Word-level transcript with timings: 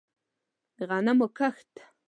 د 0.77 0.79
غنمو 0.89 1.27
کښت 1.37 1.71